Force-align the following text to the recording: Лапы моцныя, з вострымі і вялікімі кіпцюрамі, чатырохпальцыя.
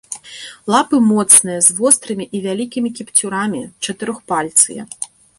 Лапы 0.75 0.99
моцныя, 1.09 1.57
з 1.67 1.75
вострымі 1.79 2.25
і 2.39 2.41
вялікімі 2.45 2.89
кіпцюрамі, 3.01 3.61
чатырохпальцыя. 3.85 4.87